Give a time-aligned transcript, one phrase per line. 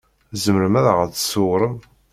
[0.31, 1.75] Tzemrem ad ɣ-d-tṣewṛem?